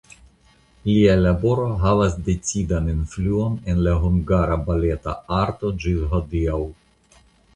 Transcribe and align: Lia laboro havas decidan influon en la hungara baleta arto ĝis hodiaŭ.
Lia 0.85 1.17
laboro 1.23 1.65
havas 1.83 2.15
decidan 2.29 2.87
influon 2.93 3.59
en 3.73 3.83
la 3.87 3.93
hungara 4.05 4.57
baleta 4.69 5.15
arto 5.43 5.71
ĝis 5.85 6.01
hodiaŭ. 6.15 6.59